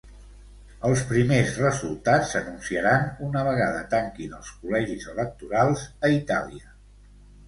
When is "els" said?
0.87-1.01, 4.39-4.49